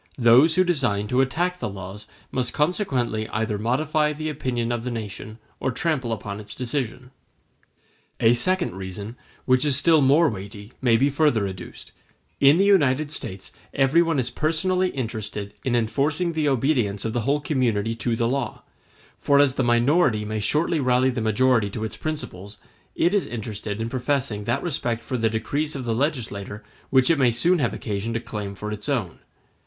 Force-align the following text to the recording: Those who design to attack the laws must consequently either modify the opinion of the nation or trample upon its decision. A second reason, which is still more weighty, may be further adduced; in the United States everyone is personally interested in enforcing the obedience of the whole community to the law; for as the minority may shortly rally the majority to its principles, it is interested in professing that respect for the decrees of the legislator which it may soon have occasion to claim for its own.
Those 0.17 0.55
who 0.55 0.63
design 0.63 1.07
to 1.09 1.21
attack 1.21 1.59
the 1.59 1.69
laws 1.69 2.07
must 2.31 2.53
consequently 2.53 3.27
either 3.29 3.59
modify 3.59 4.13
the 4.13 4.29
opinion 4.29 4.71
of 4.71 4.83
the 4.83 4.89
nation 4.89 5.37
or 5.59 5.69
trample 5.69 6.11
upon 6.11 6.39
its 6.39 6.55
decision. 6.55 7.11
A 8.19 8.33
second 8.33 8.73
reason, 8.73 9.15
which 9.45 9.63
is 9.63 9.75
still 9.75 10.01
more 10.01 10.27
weighty, 10.27 10.73
may 10.81 10.97
be 10.97 11.11
further 11.11 11.45
adduced; 11.47 11.91
in 12.39 12.57
the 12.57 12.65
United 12.65 13.11
States 13.11 13.51
everyone 13.75 14.17
is 14.17 14.31
personally 14.31 14.89
interested 14.89 15.53
in 15.63 15.75
enforcing 15.75 16.33
the 16.33 16.49
obedience 16.49 17.05
of 17.05 17.13
the 17.13 17.21
whole 17.21 17.39
community 17.39 17.93
to 17.97 18.15
the 18.15 18.27
law; 18.27 18.63
for 19.19 19.37
as 19.39 19.53
the 19.53 19.63
minority 19.63 20.25
may 20.25 20.39
shortly 20.39 20.79
rally 20.79 21.11
the 21.11 21.21
majority 21.21 21.69
to 21.69 21.83
its 21.83 21.95
principles, 21.95 22.57
it 22.95 23.13
is 23.13 23.27
interested 23.27 23.79
in 23.79 23.87
professing 23.87 24.45
that 24.45 24.63
respect 24.63 25.05
for 25.05 25.15
the 25.15 25.29
decrees 25.29 25.75
of 25.75 25.85
the 25.85 25.93
legislator 25.93 26.63
which 26.89 27.11
it 27.11 27.19
may 27.19 27.29
soon 27.29 27.59
have 27.59 27.71
occasion 27.71 28.13
to 28.15 28.19
claim 28.19 28.55
for 28.55 28.71
its 28.71 28.89
own. 28.89 29.19